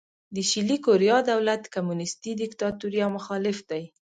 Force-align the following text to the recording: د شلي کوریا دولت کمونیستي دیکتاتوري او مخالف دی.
د 0.35 0.37
شلي 0.49 0.77
کوریا 0.85 1.17
دولت 1.31 1.61
کمونیستي 1.75 2.31
دیکتاتوري 2.41 2.99
او 3.05 3.09
مخالف 3.17 3.57
دی. 3.69 3.83